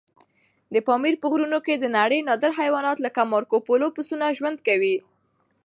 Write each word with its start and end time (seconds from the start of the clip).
د 0.73 0.75
پامیر 0.87 1.15
په 1.19 1.27
غرونو 1.31 1.59
کې 1.65 1.73
د 1.77 1.85
نړۍ 1.97 2.19
نادر 2.29 2.51
حیوانات 2.59 2.97
لکه 3.05 3.29
مارکوپولو 3.33 3.87
پسونه 3.95 4.35
ژوند 4.37 4.57
کوي. 4.67 4.95